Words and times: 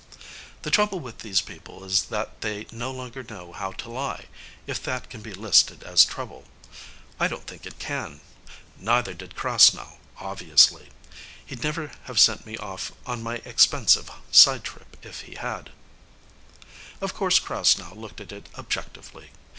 The 0.63 0.71
trouble 0.71 0.99
with 0.99 1.19
these 1.19 1.41
people 1.41 1.83
is 1.83 2.05
that 2.05 2.41
they 2.41 2.65
no 2.71 2.89
longer 2.91 3.21
know 3.21 3.53
how 3.53 3.71
to 3.73 3.89
lie, 3.91 4.25
if 4.65 4.81
that 4.81 5.11
can 5.11 5.21
be 5.21 5.31
listed 5.35 5.83
as 5.83 6.03
trouble. 6.05 6.45
I 7.19 7.27
don't 7.27 7.45
think 7.45 7.67
it 7.67 7.77
can. 7.77 8.19
Neither 8.79 9.13
did 9.13 9.35
Krasnow, 9.35 9.99
obviously. 10.17 10.89
He'd 11.45 11.61
never 11.63 11.91
have 12.05 12.19
sent 12.19 12.47
me 12.47 12.57
off 12.57 12.91
on 13.05 13.21
my 13.21 13.43
expensive 13.45 14.09
side 14.31 14.63
trip 14.63 14.97
if 15.05 15.21
he 15.21 15.35
had. 15.35 15.69
Of 16.99 17.13
course, 17.13 17.37
Krasnow 17.39 17.93
looked 17.95 18.19
at 18.19 18.31
it 18.31 18.49
objectively. 18.57 19.29